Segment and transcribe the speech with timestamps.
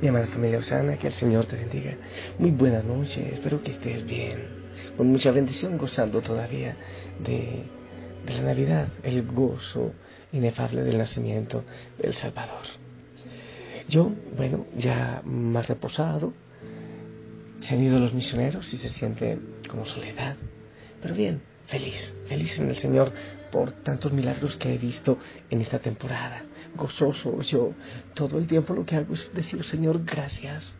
[0.00, 1.96] Mi amada familia Osana, que el Señor te bendiga.
[2.38, 4.46] Muy buenas noches, espero que estés bien,
[4.96, 6.76] con mucha bendición, gozando todavía
[7.18, 7.64] de,
[8.24, 9.92] de la Navidad, el gozo
[10.30, 11.64] inefable del nacimiento
[12.00, 12.62] del Salvador.
[13.88, 16.32] Yo, bueno, ya más reposado,
[17.58, 19.36] se han ido los misioneros y se siente
[19.68, 20.36] como soledad,
[21.02, 23.12] pero bien, feliz, feliz en el Señor
[23.52, 25.18] por tantos milagros que he visto
[25.50, 26.42] en esta temporada.
[26.74, 27.72] Gozoso, yo
[28.14, 30.74] todo el tiempo lo que hago es decir, Señor, gracias.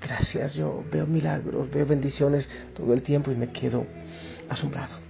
[0.00, 3.84] Gracias, yo veo milagros, veo bendiciones todo el tiempo y me quedo
[4.48, 5.00] asombrado.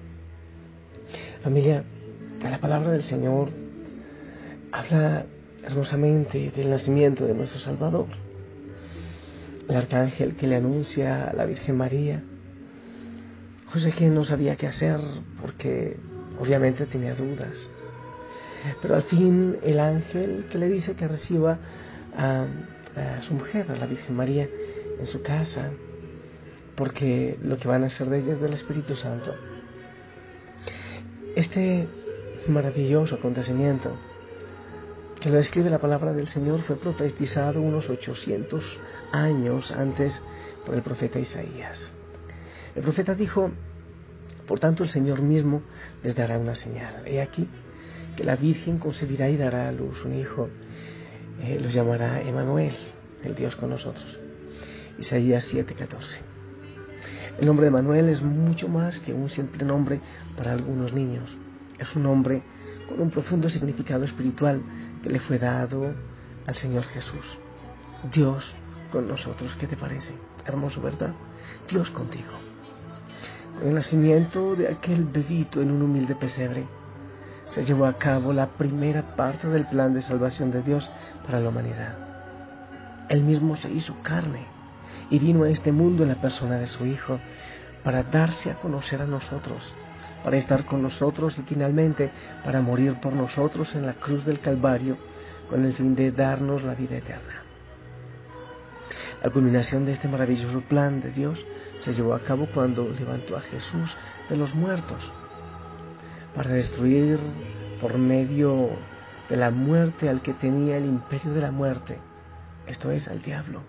[1.43, 1.85] Familia,
[2.43, 3.51] la palabra del Señor
[4.73, 5.27] habla
[5.65, 8.07] hermosamente del nacimiento de nuestro Salvador.
[9.69, 12.23] El arcángel que le anuncia a la Virgen María.
[13.73, 14.99] José que no sabía qué hacer
[15.41, 15.97] porque
[16.41, 17.71] obviamente tenía dudas.
[18.81, 21.59] Pero al fin el ángel que le dice que reciba
[22.17, 22.47] a,
[23.21, 24.49] su mujer, a la Virgen María,
[24.99, 25.71] en su casa,
[26.75, 29.35] porque lo que van a hacer de ella es del Espíritu Santo.
[31.37, 31.87] Este
[32.49, 33.93] maravilloso acontecimiento
[35.21, 38.79] que lo describe la palabra del Señor fue profetizado unos 800
[39.13, 40.23] años antes
[40.65, 41.93] por el profeta Isaías.
[42.79, 43.51] El profeta dijo,
[44.47, 45.63] por tanto el Señor mismo
[46.05, 47.03] les dará una señal.
[47.07, 47.49] He aquí
[48.15, 50.49] que la Virgen concebirá y dará a luz un hijo.
[51.41, 52.77] Eh, los llamará Emanuel,
[53.25, 54.21] el Dios con nosotros.
[54.97, 56.21] Isaías 7:14.
[57.41, 59.99] El nombre de Emanuel es mucho más que un simple nombre
[60.37, 61.37] para algunos niños.
[61.81, 62.45] Es un nombre
[62.89, 64.63] con un profundo significado espiritual
[65.03, 65.97] que le fue dado
[66.47, 67.41] al Señor Jesús.
[68.13, 68.55] Dios
[68.93, 70.15] con nosotros, ¿qué te parece?
[70.47, 71.13] Hermoso, ¿verdad?
[71.69, 72.48] Dios contigo.
[73.63, 76.67] El nacimiento de aquel bebito en un humilde pesebre,
[77.49, 80.89] se llevó a cabo la primera parte del plan de salvación de Dios
[81.27, 81.97] para la humanidad.
[83.09, 84.47] Él mismo se hizo carne
[85.11, 87.19] y vino a este mundo en la persona de su Hijo
[87.83, 89.73] para darse a conocer a nosotros,
[90.23, 92.11] para estar con nosotros y finalmente
[92.45, 94.97] para morir por nosotros en la cruz del Calvario
[95.51, 97.43] con el fin de darnos la vida eterna.
[99.23, 101.45] La culminación de este maravilloso plan de Dios
[101.81, 103.97] se llevó a cabo cuando levantó a Jesús
[104.29, 105.13] de los muertos
[106.35, 107.19] para destruir
[107.81, 108.71] por medio
[109.29, 111.99] de la muerte al que tenía el imperio de la muerte,
[112.67, 113.63] esto es, al diablo,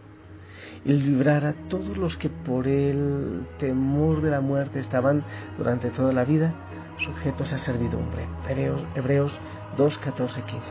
[0.86, 5.24] y librar a todos los que por el temor de la muerte estaban
[5.58, 6.54] durante toda la vida
[6.98, 8.28] sujetos a servidumbre.
[8.48, 9.38] Hebreos, Hebreos
[9.78, 10.68] 2, 14, 15.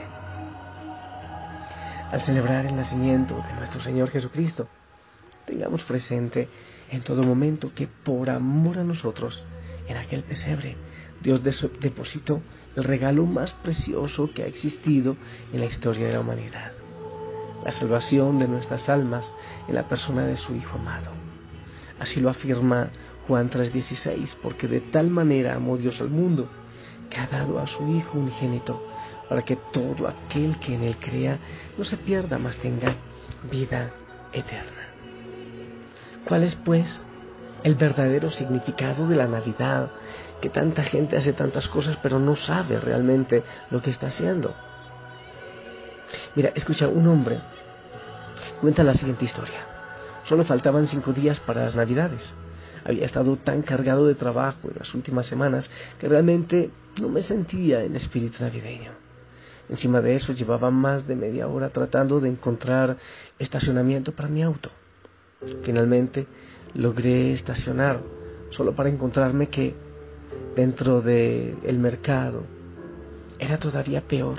[2.11, 4.67] Al celebrar el nacimiento de nuestro Señor Jesucristo,
[5.47, 6.49] tengamos presente
[6.91, 9.43] en todo momento que por amor a nosotros,
[9.87, 10.77] en aquel pesebre,
[11.21, 12.41] Dios depositó
[12.77, 15.17] el regalo más precioso que ha existido
[15.53, 16.73] en la historia de la humanidad,
[17.65, 19.33] la salvación de nuestras almas
[19.67, 21.11] en la persona de su Hijo amado.
[21.99, 22.91] Así lo afirma
[23.27, 26.49] Juan 3:16, porque de tal manera amó Dios al mundo,
[27.11, 28.81] que ha dado a su Hijo unigénito,
[29.29, 31.39] para que todo aquel que en él crea
[31.77, 32.95] no se pierda, mas tenga
[33.51, 33.91] vida
[34.33, 34.88] eterna.
[36.25, 37.01] ¿Cuál es, pues,
[37.63, 39.91] el verdadero significado de la Navidad?
[40.41, 44.55] Que tanta gente hace tantas cosas, pero no sabe realmente lo que está haciendo.
[46.35, 47.41] Mira, escucha, un hombre
[48.61, 49.61] cuenta la siguiente historia.
[50.25, 52.35] Solo faltaban cinco días para las Navidades.
[52.85, 57.83] Había estado tan cargado de trabajo en las últimas semanas que realmente no me sentía
[57.83, 58.93] en espíritu navideño.
[59.69, 62.97] Encima de eso llevaba más de media hora tratando de encontrar
[63.39, 64.71] estacionamiento para mi auto.
[65.63, 66.27] Finalmente
[66.75, 68.01] logré estacionar
[68.51, 69.75] solo para encontrarme que
[70.57, 72.45] dentro del el mercado
[73.39, 74.39] era todavía peor.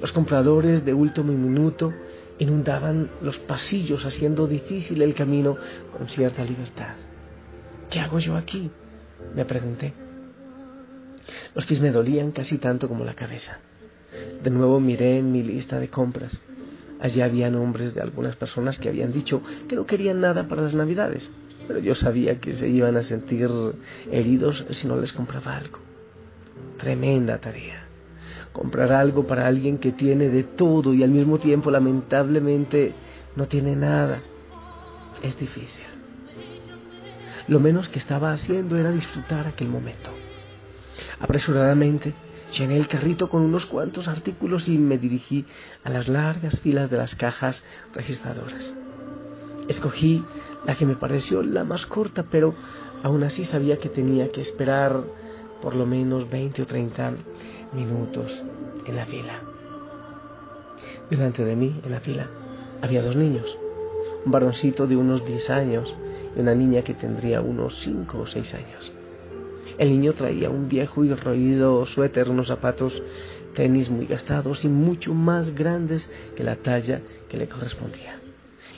[0.00, 1.92] Los compradores de último minuto
[2.38, 5.56] inundaban los pasillos haciendo difícil el camino
[5.96, 6.96] con cierta libertad.
[7.88, 8.70] ¿Qué hago yo aquí?
[9.34, 9.92] me pregunté.
[11.54, 13.60] Los pies me dolían casi tanto como la cabeza.
[14.42, 16.42] De nuevo miré en mi lista de compras.
[17.02, 20.74] Allí había nombres de algunas personas que habían dicho que no querían nada para las
[20.74, 21.28] navidades,
[21.66, 23.50] pero yo sabía que se iban a sentir
[24.10, 25.80] heridos si no les compraba algo.
[26.78, 27.88] Tremenda tarea.
[28.52, 32.92] Comprar algo para alguien que tiene de todo y al mismo tiempo lamentablemente
[33.34, 34.20] no tiene nada
[35.22, 35.82] es difícil.
[37.48, 40.10] Lo menos que estaba haciendo era disfrutar aquel momento.
[41.18, 42.14] Apresuradamente
[42.52, 45.44] llené el carrito con unos cuantos artículos y me dirigí
[45.84, 47.62] a las largas filas de las cajas
[47.94, 48.74] registradoras.
[49.68, 50.24] Escogí
[50.66, 52.54] la que me pareció la más corta, pero
[53.02, 55.04] aún así sabía que tenía que esperar
[55.60, 57.12] por lo menos 20 o 30
[57.72, 58.42] minutos
[58.86, 59.40] en la fila.
[61.08, 62.28] Delante de mí, en la fila,
[62.80, 63.56] había dos niños,
[64.24, 65.94] un varoncito de unos 10 años
[66.36, 68.92] y una niña que tendría unos 5 o 6 años.
[69.78, 73.02] El niño traía un viejo y roído suéter, unos zapatos
[73.54, 78.16] tenis muy gastados y mucho más grandes que la talla que le correspondía.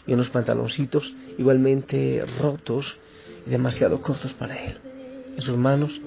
[0.07, 2.99] Y unos pantaloncitos igualmente rotos
[3.47, 4.79] y demasiado cortos para él.
[5.37, 6.01] En sus manos,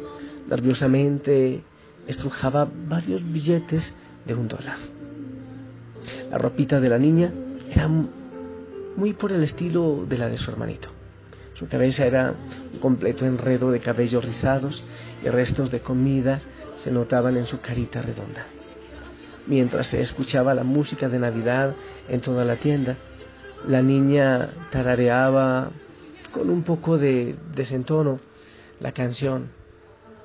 [0.50, 1.64] nerviosamente,
[2.08, 3.94] estrujaba varios billetes
[4.26, 4.78] de un dólar.
[6.30, 7.34] La ropita de la niña
[7.70, 10.97] era muy por el estilo de la de su hermanito.
[11.58, 12.36] Su cabeza era
[12.72, 14.86] un completo enredo de cabellos rizados
[15.24, 16.40] y restos de comida
[16.84, 18.46] se notaban en su carita redonda.
[19.48, 21.74] Mientras se escuchaba la música de Navidad
[22.10, 22.98] en toda la tienda,
[23.68, 25.72] la niña tarareaba
[26.32, 28.20] con un poco de desentono
[28.80, 29.50] la canción,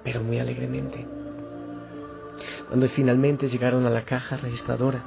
[0.04, 1.06] pero muy alegremente.
[2.68, 5.02] Cuando finalmente llegaron a la caja registradora,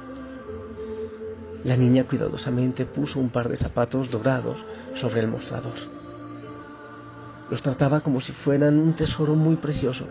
[1.62, 4.56] la niña cuidadosamente puso un par de zapatos dorados
[4.96, 5.95] sobre el mostrador.
[7.50, 10.06] Los trataba como si fueran un tesoro muy precioso.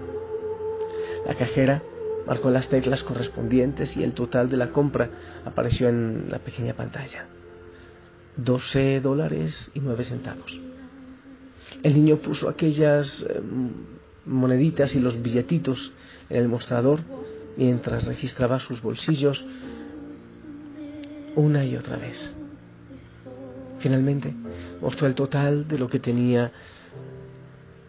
[1.26, 1.84] La cajera
[2.26, 5.10] marcó las teclas correspondientes y el total de la compra
[5.44, 7.26] apareció en la pequeña pantalla.
[8.38, 10.60] 12 dólares y 9 centavos.
[11.84, 13.70] El niño puso aquellas em,
[14.26, 15.92] moneditas y los billetitos
[16.30, 17.02] en el mostrador
[17.58, 19.46] mientras registraba sus bolsillos
[21.36, 22.34] una y otra vez.
[23.80, 24.34] Finalmente
[24.82, 26.52] mostró el total de lo que tenía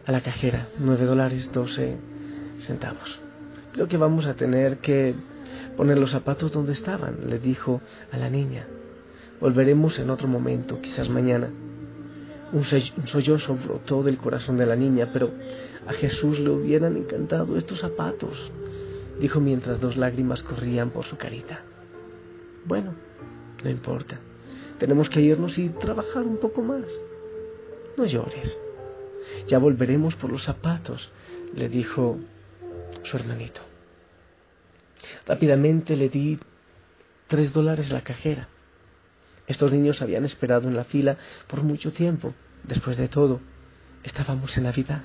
[0.07, 1.97] a la cajera, 9 dólares 12
[2.61, 3.19] centavos.
[3.73, 5.15] Creo que vamos a tener que
[5.77, 7.81] poner los zapatos donde estaban, le dijo
[8.13, 8.67] a la niña.
[9.41, 11.51] Volveremos en otro momento, quizás mañana.
[12.53, 15.33] Un, sollozo brotó del corazón de la niña, pero
[15.87, 18.51] a Jesús le hubieran encantado estos zapatos,
[19.21, 21.63] dijo mientras dos lágrimas corrían por su carita.
[22.65, 22.95] Bueno,
[23.63, 24.21] no importa.
[24.79, 26.87] Tenemos que irnos y trabajar un poco más.
[27.97, 28.57] No llores.
[29.47, 31.11] Ya volveremos por los zapatos,
[31.55, 32.19] le dijo
[33.03, 33.61] su hermanito.
[35.27, 36.39] Rápidamente le di
[37.27, 38.49] tres dólares a la cajera.
[39.47, 42.35] Estos niños habían esperado en la fila por mucho tiempo.
[42.65, 43.41] Después de todo,
[44.03, 45.03] estábamos en Navidad.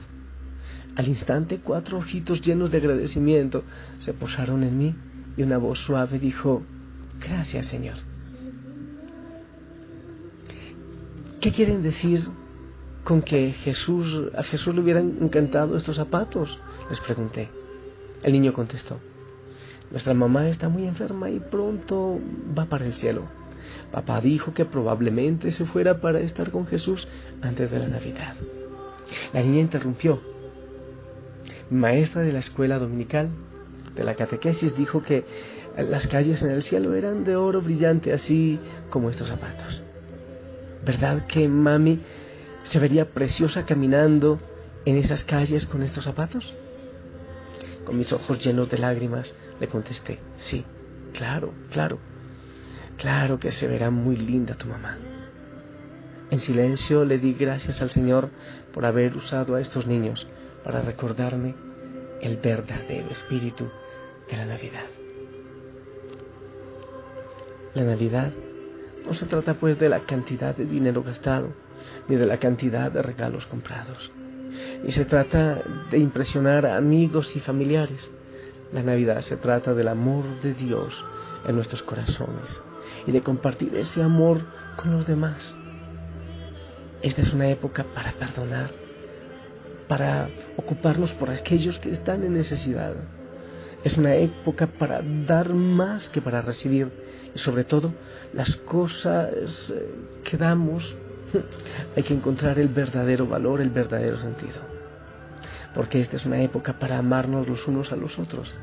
[0.95, 3.63] Al instante, cuatro ojitos llenos de agradecimiento
[3.99, 4.95] se posaron en mí
[5.37, 6.63] y una voz suave dijo,
[7.19, 7.97] Gracias, Señor.
[11.39, 12.27] ¿Qué quieren decir
[13.03, 16.59] con que Jesús, a Jesús le hubieran encantado estos zapatos?
[16.89, 17.49] Les pregunté.
[18.23, 18.99] El niño contestó,
[19.89, 22.19] nuestra mamá está muy enferma y pronto
[22.57, 23.27] va para el cielo.
[23.91, 27.07] Papá dijo que probablemente se fuera para estar con Jesús
[27.41, 28.35] antes de la Navidad.
[29.33, 30.21] La niña interrumpió.
[31.69, 33.29] Maestra de la escuela dominical,
[33.95, 35.25] de la catequesis, dijo que
[35.77, 39.83] las calles en el cielo eran de oro brillante, así como estos zapatos.
[40.85, 41.99] ¿Verdad que mami
[42.71, 44.39] se vería preciosa caminando
[44.85, 46.55] en esas calles con estos zapatos?
[47.83, 50.63] Con mis ojos llenos de lágrimas le contesté, sí,
[51.11, 51.99] claro, claro,
[52.95, 54.97] claro que se verá muy linda tu mamá.
[56.29, 58.29] En silencio le di gracias al Señor
[58.73, 60.25] por haber usado a estos niños
[60.63, 61.55] para recordarme
[62.21, 63.67] el verdadero espíritu
[64.29, 64.85] de la Navidad.
[67.73, 68.31] La Navidad
[69.05, 71.49] no se trata pues de la cantidad de dinero gastado,
[72.07, 74.11] ni de la cantidad de regalos comprados.
[74.83, 78.09] Y se trata de impresionar a amigos y familiares.
[78.73, 81.05] La Navidad se trata del amor de Dios
[81.47, 82.61] en nuestros corazones
[83.05, 84.41] y de compartir ese amor
[84.77, 85.55] con los demás.
[87.01, 88.69] Esta es una época para perdonar,
[89.87, 92.93] para ocuparnos por aquellos que están en necesidad.
[93.83, 96.91] Es una época para dar más que para recibir
[97.33, 97.93] y sobre todo
[98.33, 100.95] las cosas eh, que damos
[101.95, 104.59] hay que encontrar el verdadero valor, el verdadero sentido.
[105.73, 108.53] Porque esta es una época para amarnos los unos a los otros,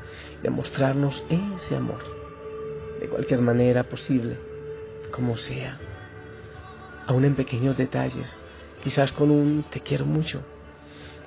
[0.43, 1.99] demostrarnos ese amor,
[2.99, 4.37] de cualquier manera posible,
[5.11, 5.77] como sea,
[7.07, 8.27] aún en pequeños detalles,
[8.83, 10.41] quizás con un te quiero mucho,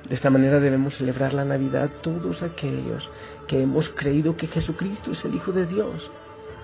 [0.09, 3.09] De esta manera debemos celebrar la Navidad todos aquellos
[3.47, 6.11] que hemos creído que Jesucristo es el Hijo de Dios,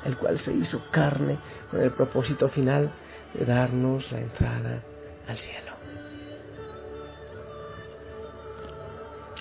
[0.05, 1.39] el cual se hizo carne
[1.71, 2.91] con el propósito final
[3.35, 4.83] darnos la entrada
[5.27, 5.73] al cielo.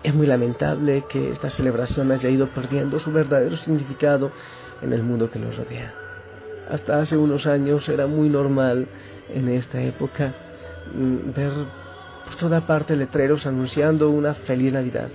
[0.03, 4.31] Es muy lamentable que esta celebración haya ido perdiendo su verdadero significado
[4.81, 5.93] en el mundo que nos rodea.
[6.69, 8.87] Hasta hace unos años era muy normal
[9.29, 10.33] en esta época
[10.93, 11.51] mm, ver
[12.25, 15.09] por toda parte letreros anunciando una feliz Navidad.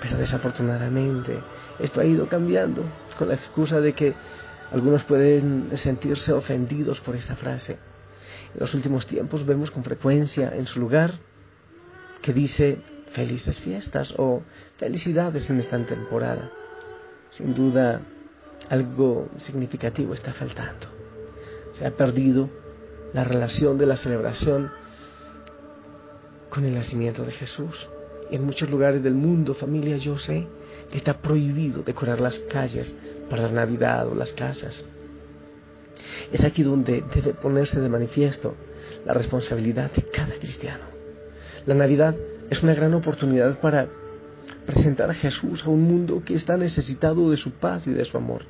[0.00, 1.38] Pero desafortunadamente
[1.78, 2.84] esto ha ido cambiando
[3.18, 4.14] con la excusa de que
[4.70, 7.78] algunos pueden sentirse ofendidos por esta frase.
[8.54, 11.14] En los últimos tiempos vemos con frecuencia en su lugar
[12.22, 12.78] que dice
[13.12, 14.42] felices fiestas o
[14.76, 16.50] felicidades en esta temporada.
[17.30, 18.02] Sin duda
[18.68, 20.86] algo significativo está faltando.
[21.72, 22.50] Se ha perdido
[23.12, 24.70] la relación de la celebración
[26.50, 27.88] con el nacimiento de Jesús.
[28.30, 30.46] En muchos lugares del mundo, familia, yo sé
[30.90, 32.94] que está prohibido decorar las calles
[33.28, 34.84] para la Navidad o las casas.
[36.32, 38.54] Es aquí donde debe ponerse de manifiesto
[39.04, 40.84] la responsabilidad de cada cristiano.
[41.66, 42.14] La Navidad
[42.50, 43.88] es una gran oportunidad para
[44.66, 48.16] presentar a Jesús a un mundo que está necesitado de su paz y de su
[48.16, 48.44] amor.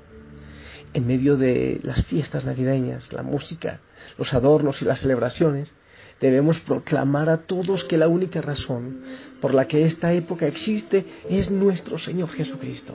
[0.94, 3.80] En medio de las fiestas navideñas, la música,
[4.16, 5.72] los adornos y las celebraciones,
[6.20, 9.02] debemos proclamar a todos que la única razón
[9.40, 12.94] por la que esta época existe es nuestro Señor Jesucristo.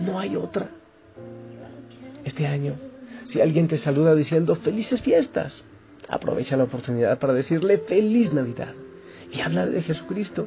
[0.00, 0.70] No hay otra.
[2.24, 2.74] Este año,
[3.28, 5.62] si alguien te saluda diciendo felices fiestas,
[6.08, 8.74] aprovecha la oportunidad para decirle feliz Navidad
[9.32, 10.46] y habla de Jesucristo.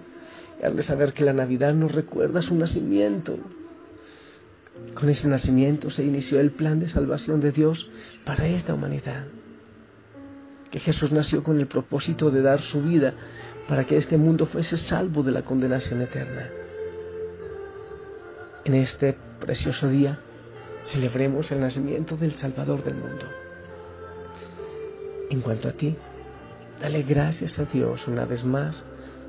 [0.62, 3.38] Y de saber que la Navidad nos recuerda su nacimiento.
[4.94, 7.90] Con ese nacimiento se inició el plan de salvación de Dios
[8.26, 9.26] para esta humanidad.
[10.70, 13.14] Que Jesús nació con el propósito de dar su vida
[13.68, 16.50] para que este mundo fuese salvo de la condenación eterna.
[18.66, 20.20] En este precioso día
[20.92, 23.26] celebremos el nacimiento del Salvador del mundo.
[25.30, 25.96] En cuanto a ti,
[26.82, 28.86] Dale gracias a Dios una vez más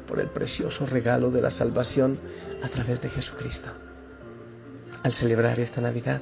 [0.07, 2.21] por el precioso regalo de la salvación
[2.63, 3.69] a través de Jesucristo.
[5.03, 6.21] Al celebrar esta Navidad,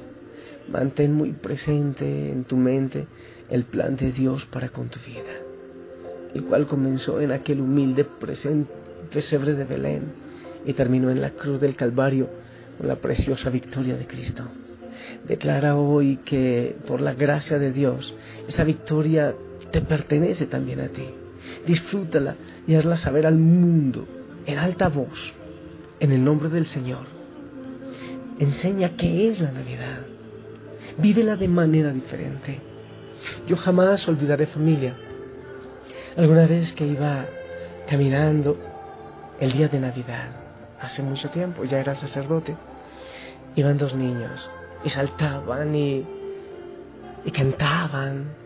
[0.71, 3.05] mantén muy presente en tu mente
[3.49, 5.33] el plan de Dios para con tu vida,
[6.33, 8.07] el cual comenzó en aquel humilde
[9.11, 10.13] pesebre de Belén
[10.65, 12.27] y terminó en la cruz del Calvario
[12.79, 14.45] con la preciosa victoria de Cristo.
[15.27, 18.15] Declara hoy que por la gracia de Dios
[18.47, 19.35] esa victoria
[19.71, 21.05] te pertenece también a ti.
[21.65, 22.35] Disfrútala
[22.67, 24.07] y hazla saber al mundo
[24.45, 25.33] en alta voz,
[25.99, 27.05] en el nombre del Señor.
[28.39, 30.01] Enseña qué es la Navidad.
[30.97, 32.59] Vívela de manera diferente.
[33.47, 34.95] Yo jamás olvidaré familia.
[36.17, 37.25] Alguna vez que iba
[37.87, 38.57] caminando
[39.39, 40.31] el día de Navidad,
[40.79, 42.55] hace mucho tiempo, ya era sacerdote,
[43.55, 44.49] iban dos niños
[44.83, 46.05] y saltaban y,
[47.25, 48.39] y cantaban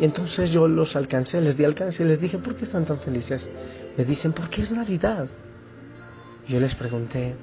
[0.00, 2.98] y entonces yo los alcancé, les di alcance y les dije, ¿por qué están tan
[2.98, 3.48] felices?
[3.96, 5.26] Me dicen, porque es Navidad.
[6.46, 7.34] Yo les pregunté,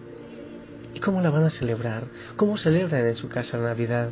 [0.94, 2.06] ¿y cómo la van a celebrar?
[2.38, 4.10] ¿Cómo celebran en su casa Navidad?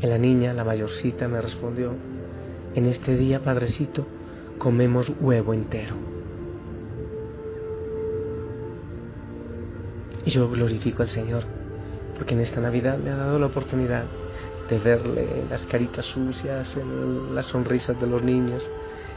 [0.00, 1.94] Y la niña, la mayorcita, me respondió,
[2.74, 4.06] en este día, padrecito,
[4.58, 5.96] comemos huevo entero.
[10.24, 11.44] Y yo glorifico al Señor,
[12.20, 14.04] porque en esta Navidad me ha dado la oportunidad
[14.68, 18.70] de verle las caritas sucias, en las sonrisas de los niños,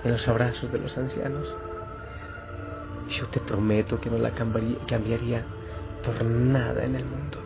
[0.06, 1.54] en los abrazos de los ancianos.
[3.10, 5.44] Yo te prometo que no la cambiaría
[6.02, 7.40] por nada en el mundo,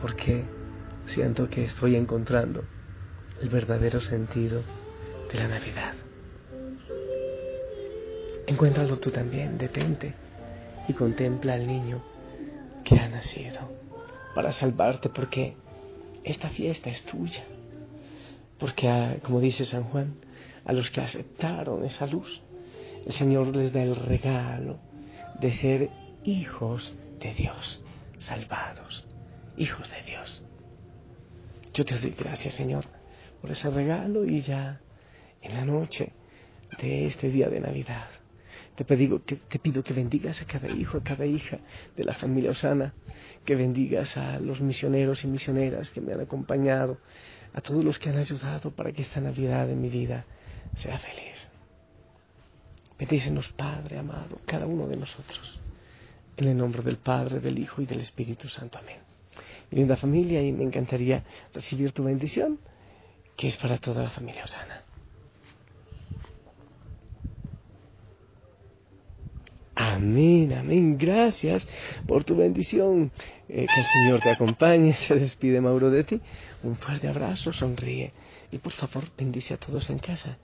[0.00, 0.46] porque
[1.06, 2.64] siento que estoy encontrando
[3.40, 4.62] el verdadero sentido
[5.32, 5.94] de la Navidad.
[8.48, 10.12] Encuéntralo tú también, detente
[10.88, 12.02] y contempla al niño
[12.82, 13.60] que ha nacido
[14.34, 15.56] para salvarte, porque
[16.24, 17.44] esta fiesta es tuya.
[18.58, 20.14] Porque, como dice San Juan,
[20.64, 22.40] a los que aceptaron esa luz,
[23.04, 24.78] el Señor les da el regalo
[25.40, 25.90] de ser
[26.24, 27.82] hijos de Dios,
[28.18, 29.04] salvados,
[29.56, 30.44] hijos de Dios.
[31.74, 32.84] Yo te doy gracias, Señor,
[33.40, 34.80] por ese regalo y ya
[35.40, 36.12] en la noche
[36.80, 38.08] de este día de Navidad.
[38.76, 41.58] Te, te pido que bendigas a cada hijo, a cada hija
[41.96, 42.94] de la familia Osana,
[43.44, 46.98] que bendigas a los misioneros y misioneras que me han acompañado,
[47.54, 50.24] a todos los que han ayudado para que esta Navidad de mi vida
[50.78, 51.48] sea feliz.
[52.98, 55.60] Bendícenos, Padre amado, cada uno de nosotros.
[56.36, 58.78] En el nombre del Padre, del Hijo y del Espíritu Santo.
[58.78, 58.98] Amén.
[59.70, 62.58] Mi linda familia, y me encantaría recibir tu bendición,
[63.36, 64.84] que es para toda la familia Osana.
[69.74, 70.98] Amén, amén.
[70.98, 71.66] Gracias
[72.06, 73.10] por tu bendición.
[73.48, 74.94] Eh, que el Señor te acompañe.
[75.08, 76.20] Se despide Mauro de ti.
[76.62, 78.12] Un fuerte abrazo, sonríe.
[78.50, 80.38] Y por favor, bendice a todos en casa.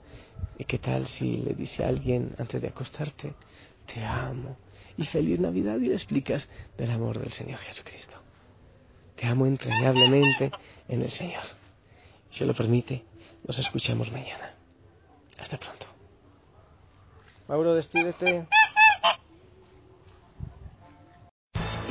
[0.57, 3.33] ¿Y qué tal si le dice a alguien antes de acostarte,
[3.93, 4.57] te amo
[4.97, 8.15] y feliz Navidad y le explicas del amor del Señor Jesucristo?
[9.15, 10.51] Te amo entrañablemente
[10.87, 11.43] en el Señor.
[12.31, 13.03] Si lo permite,
[13.47, 14.53] nos escuchamos mañana.
[15.39, 15.85] Hasta pronto.
[17.47, 18.47] Mauro, despídete.